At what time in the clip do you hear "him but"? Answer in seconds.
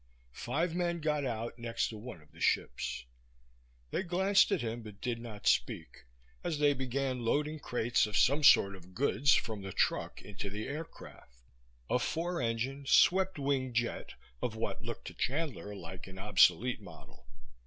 4.63-4.99